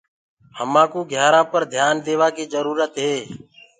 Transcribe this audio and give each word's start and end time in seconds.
همآ 0.57 0.83
ڪوُ 0.91 0.99
گھيآرآنٚ 1.11 1.49
پر 1.51 1.61
ڌيآن 1.71 1.95
ديوآ 2.05 2.27
ڪي 2.35 2.43
جروُرت 2.53 2.93
هي۔ 3.05 3.15